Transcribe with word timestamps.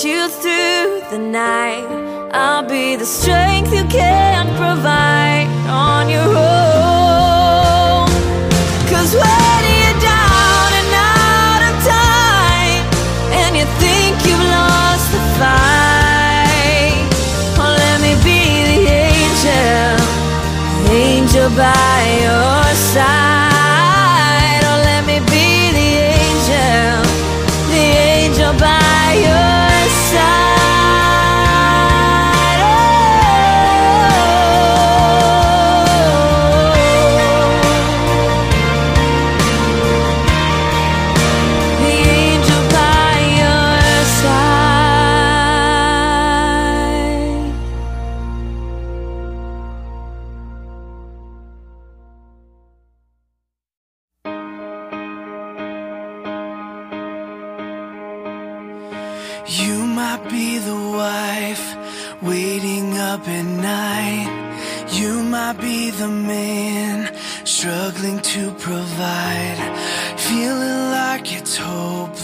you 0.00 0.26
through 0.30 1.02
the 1.10 1.18
night. 1.18 1.84
I'll 2.32 2.66
be 2.66 2.96
the 2.96 3.04
strength 3.04 3.74
you 3.74 3.84
can't 3.84 4.48
provide 4.56 5.48
on 5.68 6.08
your 6.08 6.34
own. 6.34 6.71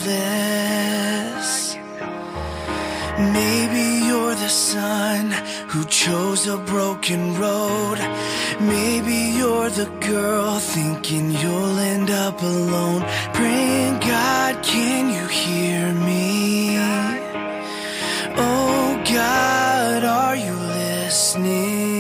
this. 0.09 1.77
Maybe 3.39 3.87
you're 4.07 4.37
the 4.47 4.55
son 4.75 5.23
who 5.71 5.85
chose 5.85 6.47
a 6.47 6.59
broken 6.75 7.21
road. 7.45 7.99
Maybe 8.61 9.19
you're 9.39 9.71
the 9.71 9.91
girl 10.13 10.59
thinking 10.59 11.25
you'll 11.41 11.79
end 11.95 12.11
up 12.11 12.41
alone. 12.43 13.03
Praying, 13.39 13.95
God, 14.01 14.53
can 14.63 15.03
you 15.17 15.27
hear 15.43 15.93
me? 16.09 16.29
Oh, 18.47 19.03
God, 19.19 20.05
are 20.05 20.37
you 20.37 20.55
listening? 20.55 21.98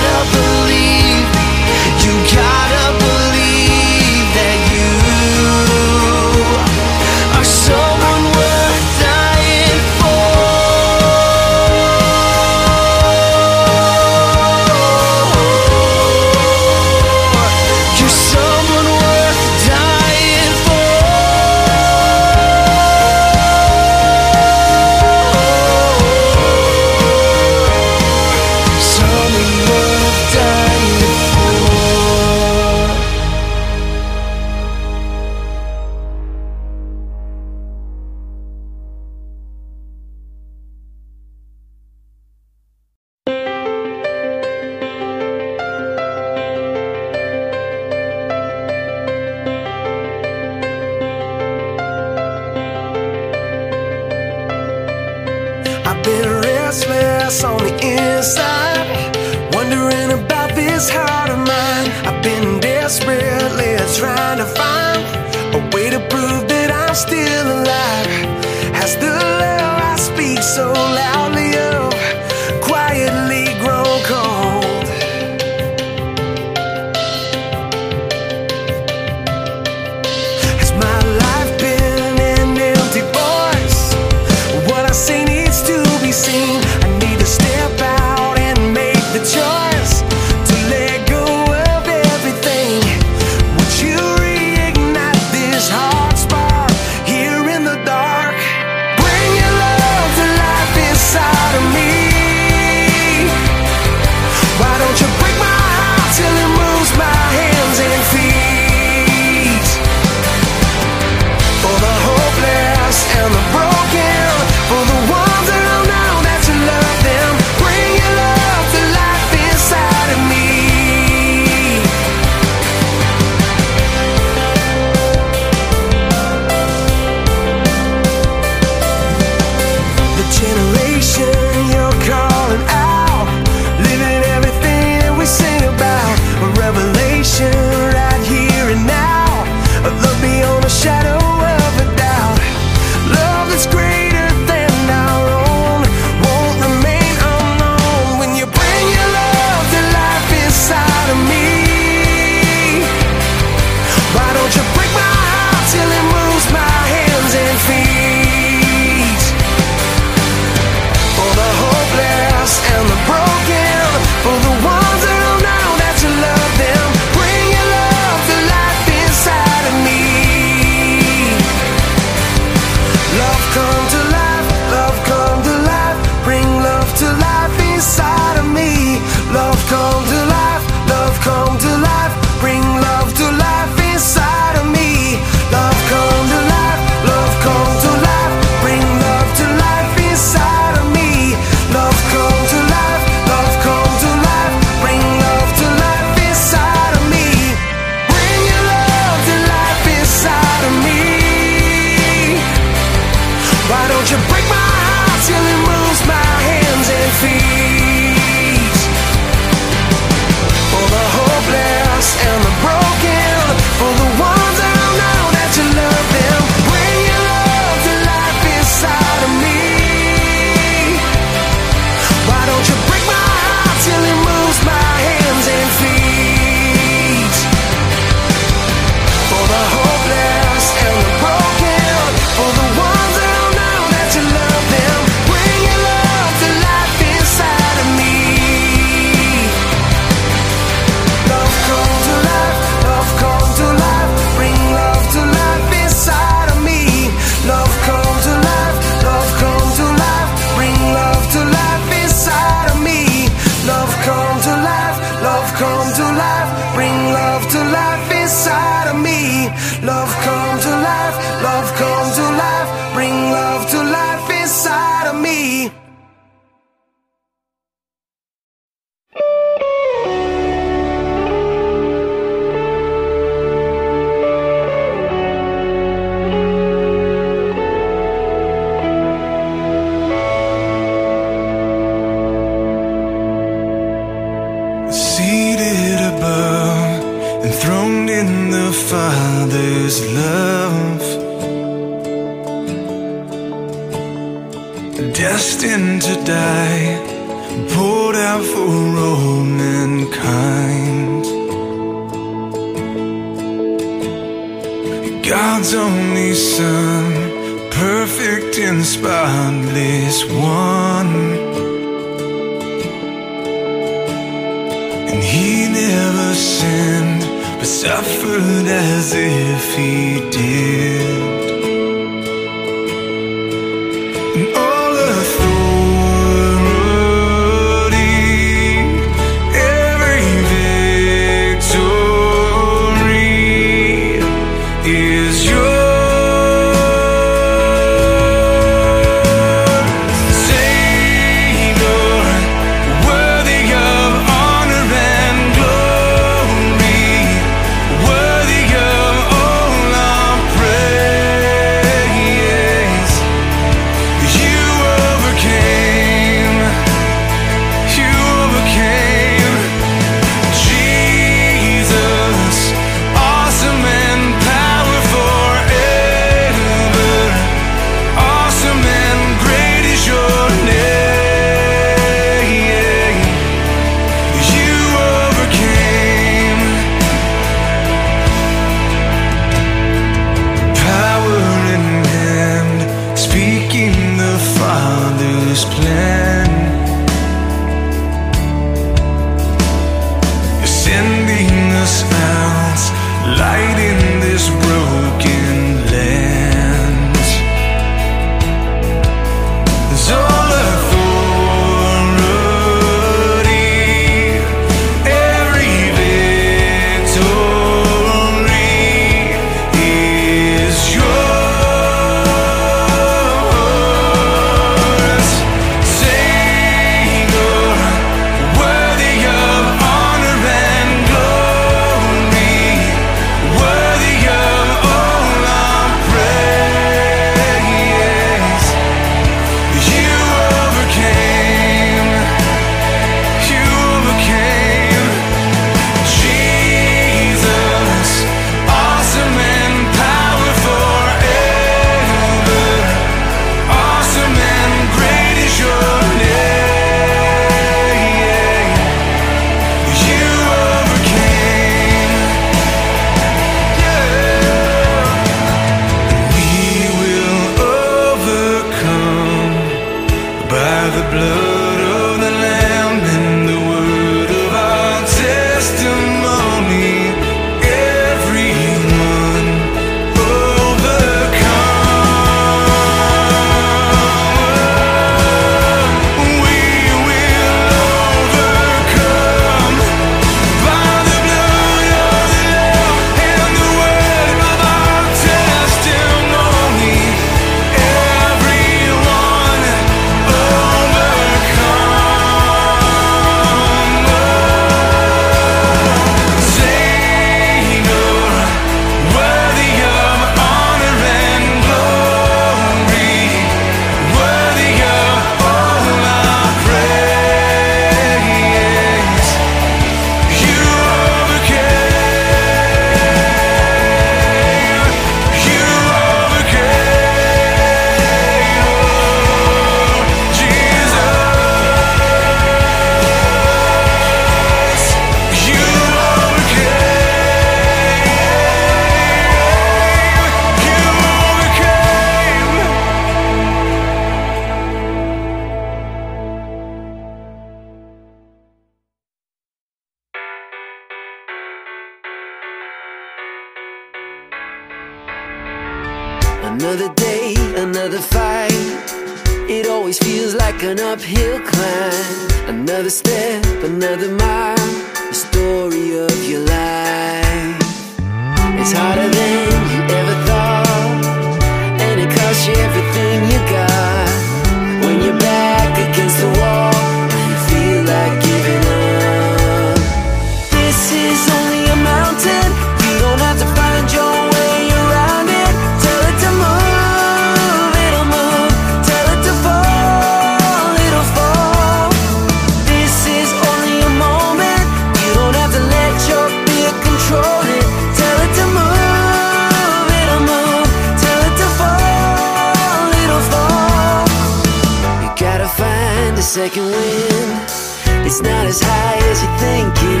second 596.41 596.63
wind 596.63 598.07
It's 598.07 598.19
not 598.19 598.47
as 598.47 598.59
high 598.63 598.97
as 599.11 599.21
you 599.21 599.29
think 599.37 599.93
it 599.93 599.95
is. 599.95 600.00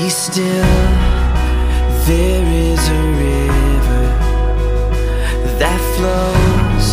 Be 0.00 0.08
still, 0.08 0.74
there 2.06 2.46
is 2.70 2.82
a 2.88 3.02
river 3.28 4.06
that 5.60 5.80
flows 5.94 6.86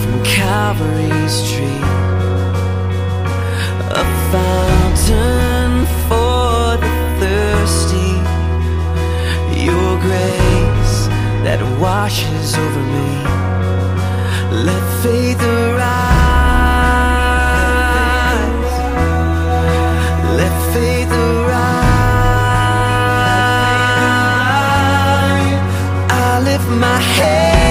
from 0.00 0.22
Calvary's 0.22 1.36
tree. 1.50 1.82
A 4.02 4.04
fountain 4.30 5.70
for 6.06 6.78
the 6.84 6.94
thirsty, 7.18 8.12
your 9.66 9.92
grace 10.06 10.96
that 11.42 11.60
washes 11.80 12.54
over 12.64 12.84
me. 12.94 13.12
Let 14.66 14.82
faith 15.02 15.42
arise. 15.42 16.11
my 26.68 26.98
head. 26.98 27.61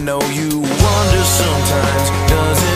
know 0.00 0.20
you 0.30 0.60
wonder 0.60 1.24
sometimes, 1.24 2.30
does 2.30 2.62
it? 2.62 2.75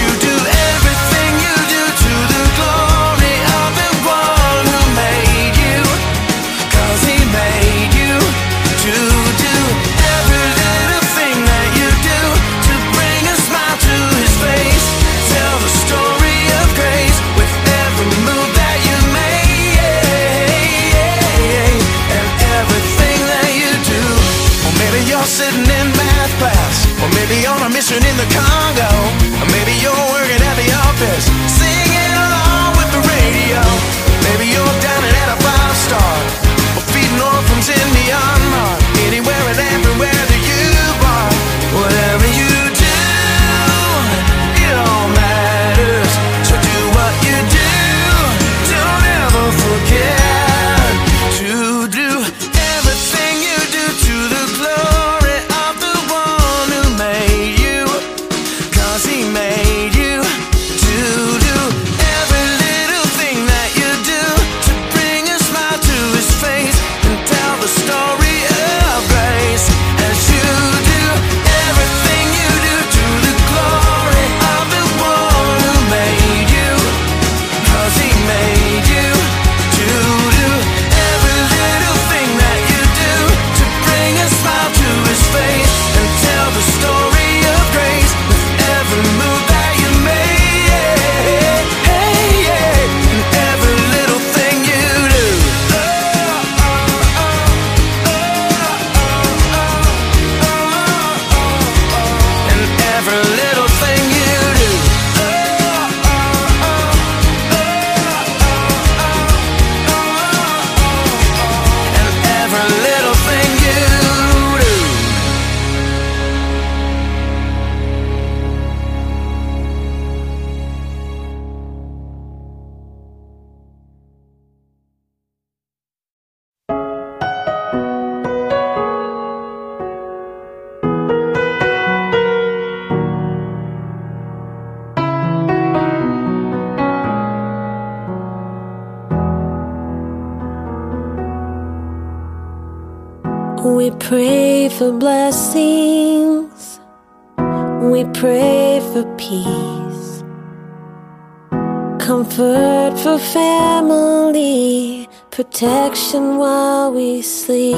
Protection 156.11 156.37
while 156.39 156.91
we 156.91 157.21
sleep. 157.21 157.77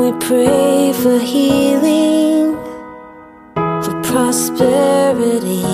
We 0.00 0.12
pray 0.20 0.92
for 1.02 1.18
healing. 1.18 2.54
For 3.82 4.00
prosperity. 4.04 5.64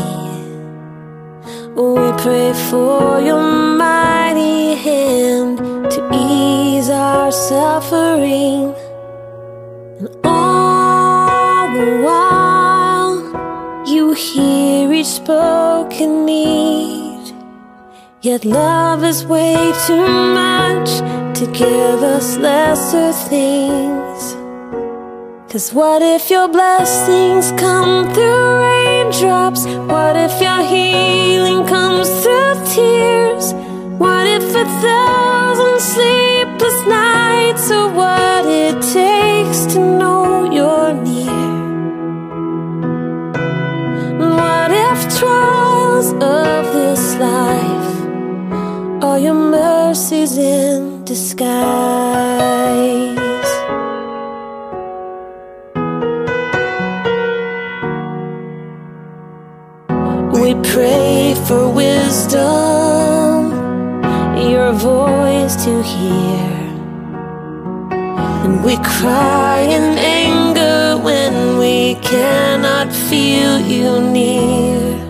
We 1.77 2.13
pray 2.25 2.55
for 2.71 3.21
your 3.21 3.43
mighty 3.77 4.75
hand 4.75 5.59
to 5.91 6.11
ease 6.15 6.89
our 6.89 7.31
suffering. 7.31 8.75
And 9.99 10.09
all 10.25 11.69
the 11.75 12.01
while, 12.07 13.85
you 13.87 14.15
hear 14.15 14.91
each 14.95 15.07
spoken 15.07 16.25
need. 16.25 17.10
Yet 18.23 18.45
love 18.45 19.03
is 19.03 19.25
way 19.25 19.73
too 19.87 20.07
much 20.07 20.91
to 21.39 21.47
give 21.55 22.03
us 22.03 22.37
lesser 22.37 23.15
things. 23.15 24.37
Cause 25.51 25.73
what 25.73 26.03
if 26.03 26.29
your 26.29 26.47
blessings 26.47 27.51
come 27.53 28.13
through 28.13 28.61
raindrops? 28.61 29.65
What 29.65 30.17
if 30.17 30.39
your 30.39 30.63
healing 30.63 31.67
comes 31.67 32.11
through 32.23 32.57
tears? 32.75 33.55
What 33.99 34.27
if 34.27 34.55
a 34.55 34.67
thousand 34.85 35.81
sleepless 35.81 36.87
nights 36.87 37.71
are 37.71 37.89
what 37.91 38.45
it 38.45 38.83
takes 38.93 39.65
to 39.73 39.79
know 39.79 40.45
you're 40.53 40.93
near? 40.93 41.41
What 44.37 44.71
if 44.71 45.19
trials 45.19 46.13
of 46.13 46.71
this 46.75 47.10
are 49.03 49.19
your 49.19 49.35
mercies 49.35 50.37
in 50.37 51.05
disguise? 51.05 51.49
We 60.33 60.55
pray 60.73 61.35
for 61.47 61.71
wisdom, 61.71 63.53
your 64.37 64.73
voice 64.73 65.57
to 65.65 65.83
hear. 65.83 66.51
And 68.45 68.63
we 68.65 68.77
cry 68.79 69.61
in 69.61 69.99
anger 69.99 71.03
when 71.03 71.59
we 71.59 71.95
cannot 72.03 72.93
feel 72.93 73.59
you 73.61 74.01
near. 74.13 75.10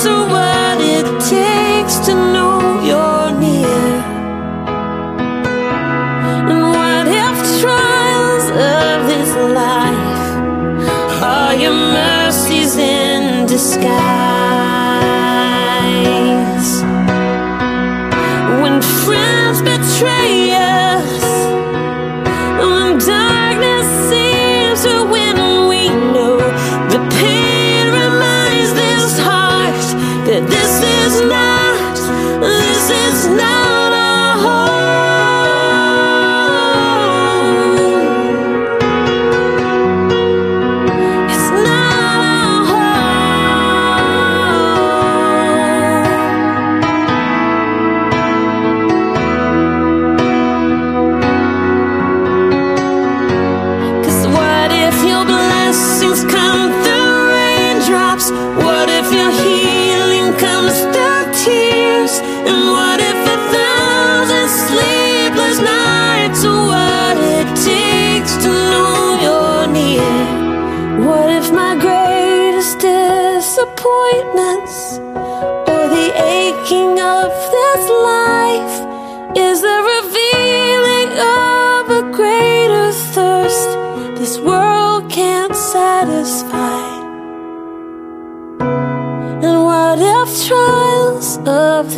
answer 0.00 0.20
what 0.32 0.80
it 0.80 1.04
takes 1.28 1.98
to 2.06 2.14
know 2.14 2.80
you're 2.88 3.32
near. 3.38 4.00
And 6.50 6.62
what 6.76 7.06
if 7.06 7.36
trials 7.60 8.46
of 8.50 9.06
this 9.10 9.30
life 9.54 10.42
are 11.22 11.54
your 11.54 11.74
mercies 11.74 12.76
in 12.78 13.46
disguise? 13.46 13.90
When 18.62 18.80
friends 18.80 19.60
betray 19.60 20.39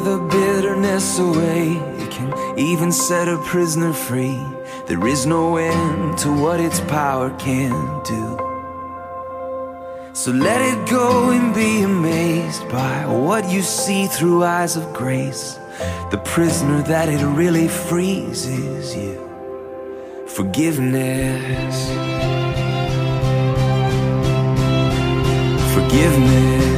clear 0.00 0.16
the 0.16 0.24
bitterness 0.28 1.18
away. 1.18 1.72
It 1.98 2.10
can 2.10 2.58
even 2.58 2.92
set 2.92 3.28
a 3.28 3.38
prisoner 3.38 3.92
free. 3.92 4.40
There 4.86 5.06
is 5.06 5.26
no 5.26 5.56
end 5.56 6.18
to 6.18 6.32
what 6.32 6.60
its 6.60 6.80
power 6.80 7.30
can 7.38 7.72
do. 8.04 8.36
So 10.12 10.32
let 10.32 10.60
it 10.62 10.88
go 10.88 11.30
and 11.30 11.54
be 11.54 11.82
amazed 11.82 12.68
by 12.68 13.06
what 13.06 13.48
you 13.50 13.62
see 13.62 14.06
through 14.06 14.44
eyes 14.44 14.76
of 14.76 14.92
grace. 14.92 15.58
The 16.10 16.20
prisoner 16.24 16.82
that 16.82 17.08
it 17.08 17.24
really 17.24 17.68
frees 17.68 18.46
is 18.46 18.96
you. 18.96 19.16
Forgiveness. 20.26 21.76
Forgiveness. 25.74 26.75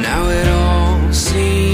Now 0.00 0.28
it 0.30 0.48
all 0.48 1.12
seems 1.12 1.71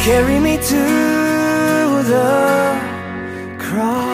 carry 0.07 0.39
me 0.39 0.57
to 0.57 0.83
the 2.05 3.59
cross. 3.59 4.06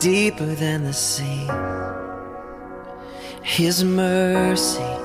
deeper 0.00 0.54
than 0.54 0.84
the 0.84 0.94
sea. 0.94 1.46
His 3.42 3.84
mercy 3.84 4.96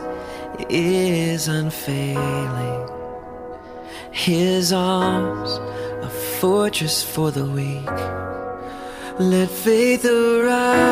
is 0.70 1.50
unfailing. 1.50 2.90
His 4.12 4.72
arms, 4.72 5.52
a 6.02 6.10
fortress 6.40 7.04
for 7.04 7.30
the 7.30 7.46
weak. 7.46 7.98
Let 9.20 9.50
faith 9.50 10.06
arise. 10.06 10.86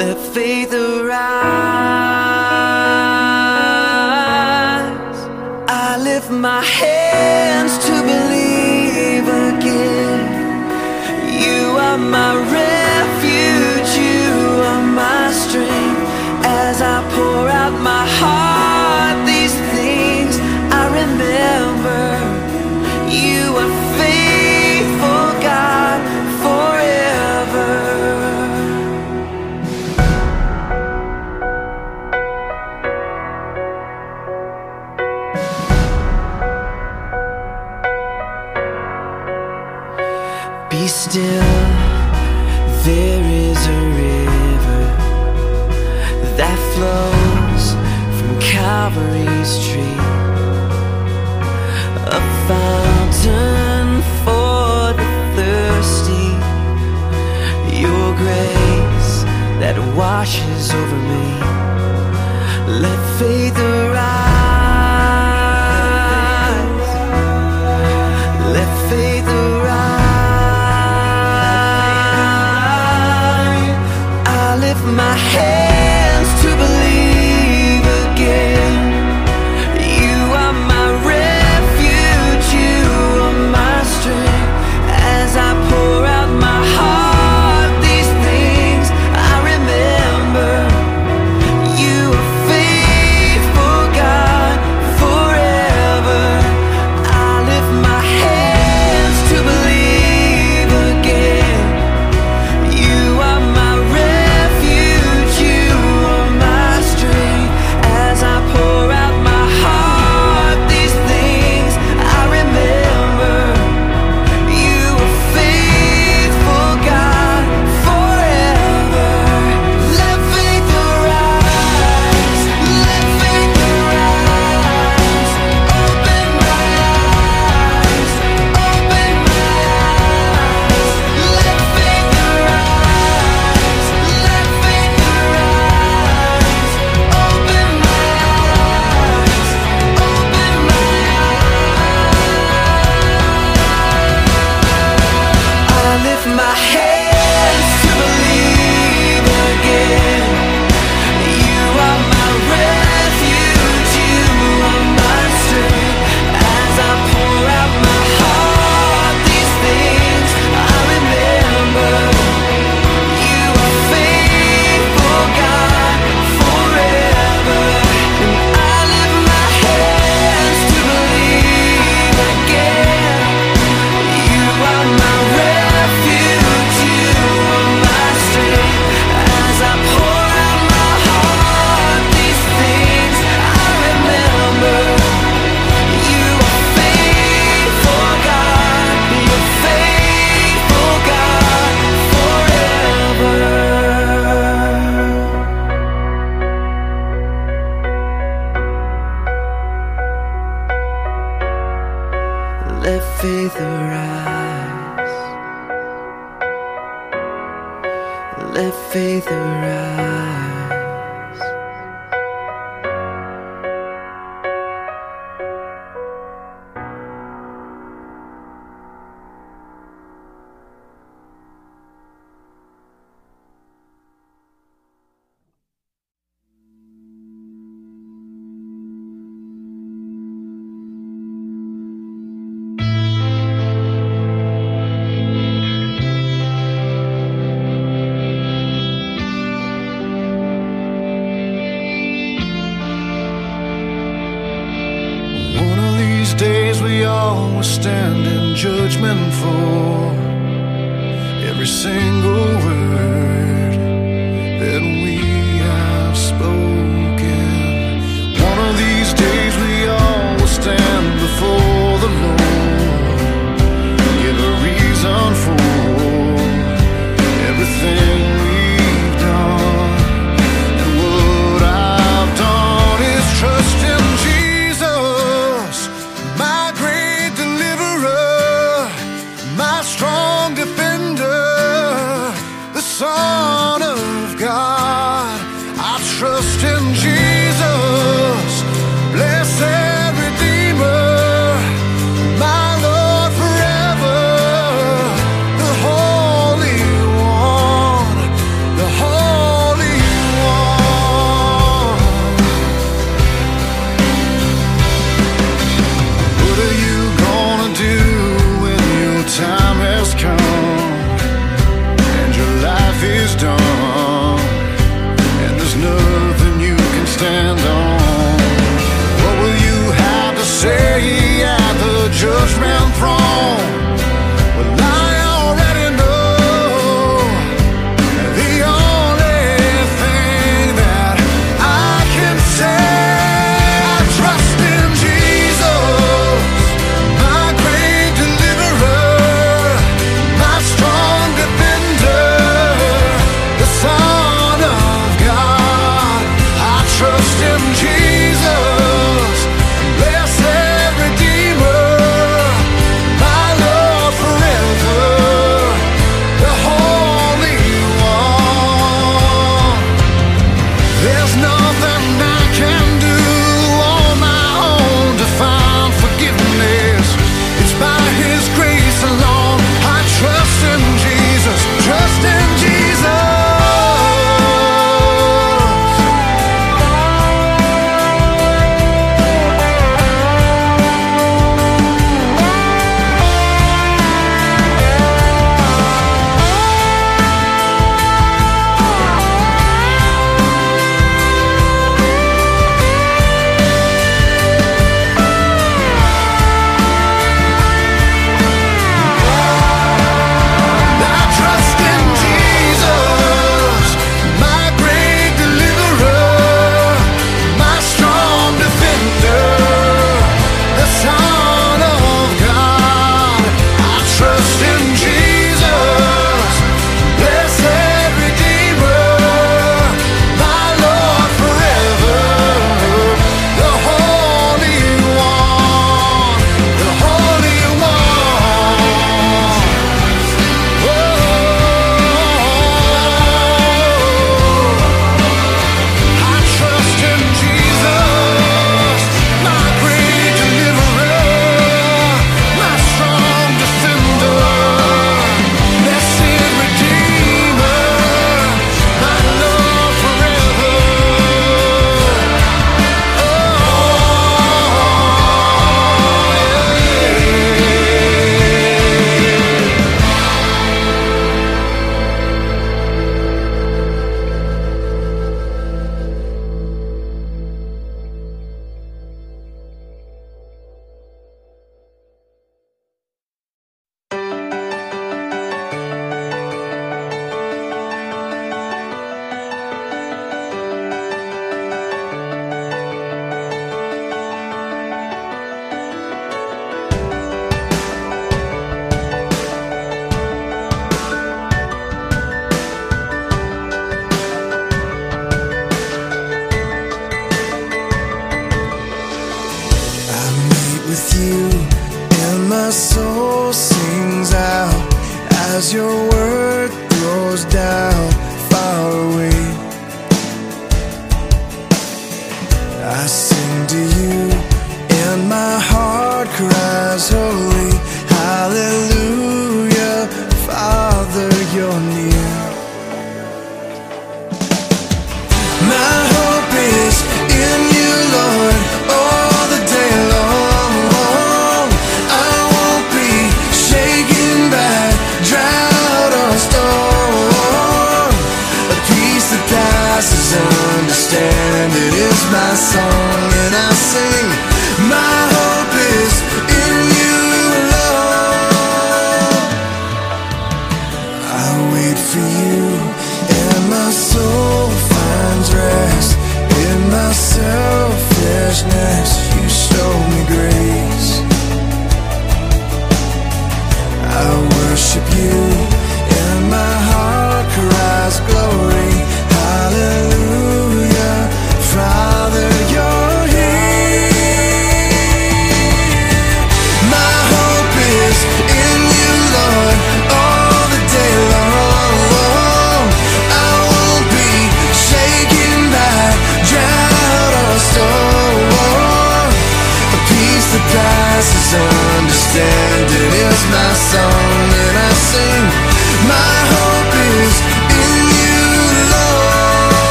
Let 0.00 0.18
faith 0.34 0.72
arise. 0.72 1.22
I 5.68 5.98
lift 6.02 6.30
my 6.30 6.62
head. 6.62 7.01
my 12.10 12.61
that 59.74 59.96
washes 59.96 60.70
over 60.70 60.96
me. 60.96 62.80
Let 62.80 63.18
faith 63.18 63.58
arise. 63.58 64.31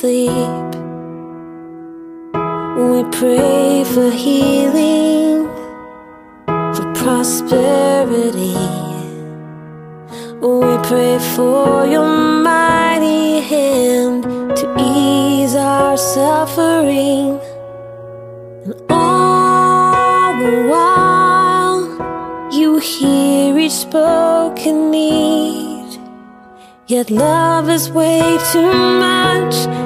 sleep. 0.00 0.70
We 2.76 2.98
pray 3.18 3.82
for 3.94 4.10
healing, 4.10 5.48
for 6.76 6.86
prosperity. 7.00 8.58
We 10.42 10.72
pray 10.90 11.18
for 11.34 11.86
your 11.86 12.06
mighty 12.50 13.40
hand 13.40 14.24
to 14.58 14.64
ease 14.78 15.54
our 15.54 15.96
suffering. 15.96 17.40
And 18.66 18.74
all 18.90 20.34
the 20.42 20.56
while, 20.72 21.80
you 22.52 22.78
hear 22.80 23.56
each 23.58 23.72
spoken 23.72 24.90
need. 24.90 25.46
Yet 26.86 27.10
love 27.10 27.68
is 27.70 27.90
way 27.90 28.38
too 28.52 28.72
much 29.06 29.85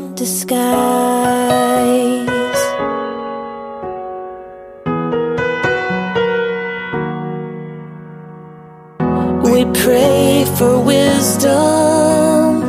disguise. 0.21 0.69
We 9.43 9.65
pray 9.83 10.45
for 10.57 10.73
wisdom, 10.93 12.61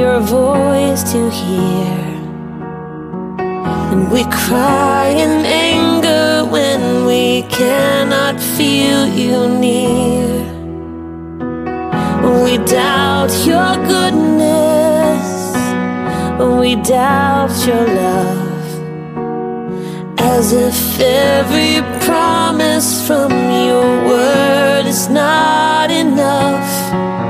your 0.00 0.18
voice 0.18 1.02
to 1.12 1.30
hear, 1.30 1.98
and 3.92 4.10
we 4.10 4.24
cry 4.24 5.14
in 5.24 5.34
anger 5.46 6.44
when 6.54 7.06
we 7.06 7.42
cannot 7.58 8.34
feel 8.56 9.06
you 9.22 9.36
near. 9.64 10.26
We 12.42 12.58
doubt 12.66 13.32
your 13.46 13.70
goodness 13.92 14.67
when 16.38 16.58
we 16.58 16.76
doubt 16.76 17.50
your 17.66 17.84
love. 17.84 18.46
As 20.20 20.52
if 20.52 21.00
every 21.00 21.82
promise 22.06 23.06
from 23.06 23.32
your 23.32 23.88
word 24.06 24.86
is 24.86 25.08
not 25.08 25.90
enough. 25.90 27.27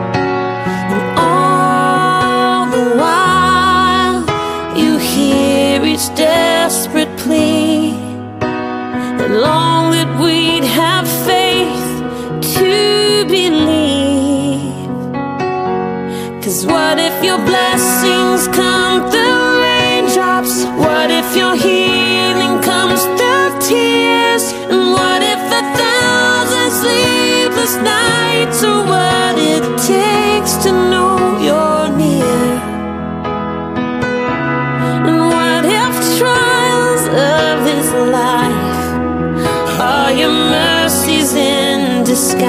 Disguise? 42.18 42.48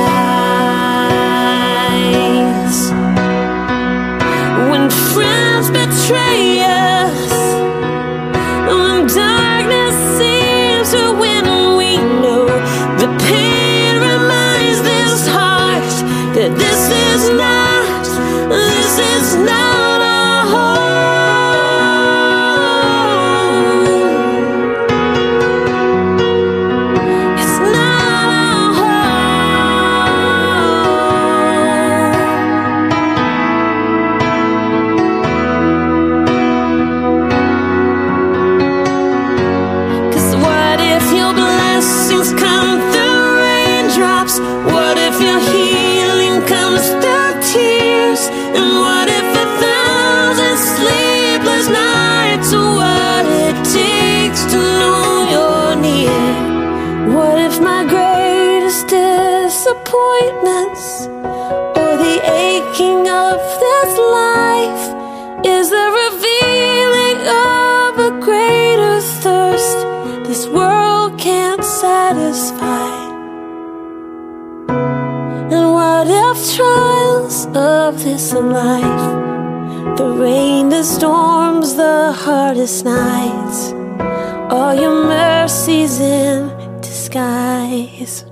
When 4.71 4.89
friends 5.13 5.69
betray 5.69 6.61
us, 6.65 7.31
when 8.67 9.05
darkness 9.05 9.95
seems 10.17 10.87
to 10.95 11.03
win, 11.21 11.45
we 11.77 11.97
know 12.21 12.47
the 12.97 13.09
pain 13.27 13.93
reminds 14.09 14.81
this 14.81 15.27
heart 15.27 15.93
that 16.35 16.51
this 16.57 16.81
is 17.07 17.29
not, 17.29 18.05
this 18.49 18.93
is 19.13 19.35
not 19.45 19.68
of 77.55 78.03
this 78.03 78.33
life, 78.33 79.97
the 79.97 80.09
rain, 80.09 80.69
the 80.69 80.83
storms, 80.83 81.75
the 81.75 82.13
hardest 82.13 82.85
nights, 82.85 83.71
are 84.51 84.75
your 84.75 85.05
mercies 85.05 85.99
in 85.99 86.49
disguise? 86.81 88.28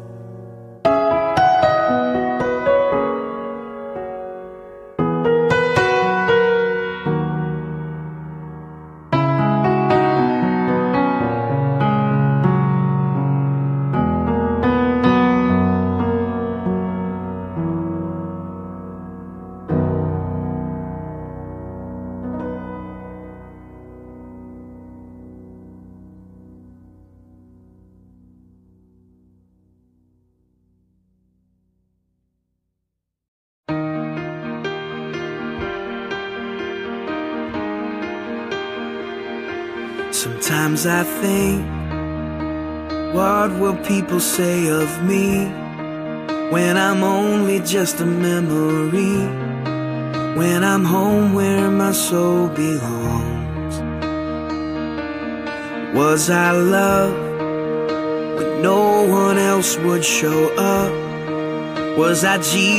Sometimes 40.67 40.85
I 40.85 41.03
think, 41.21 41.65
what 43.15 43.57
will 43.57 43.77
people 43.85 44.19
say 44.19 44.67
of 44.67 45.01
me 45.01 45.45
when 46.51 46.75
I'm 46.75 47.03
only 47.03 47.61
just 47.61 48.01
a 48.01 48.05
memory? 48.05 49.15
When 50.37 50.65
I'm 50.65 50.83
home 50.83 51.33
where 51.35 51.71
my 51.71 51.93
soul 51.93 52.49
belongs. 52.49 53.75
Was 55.95 56.29
I 56.29 56.51
loved 56.51 57.15
when 58.37 58.61
no 58.61 59.05
one 59.07 59.37
else 59.37 59.77
would 59.77 60.03
show 60.03 60.53
up? 60.57 60.91
Was 61.97 62.25
I 62.25 62.39
Jesus? 62.39 62.77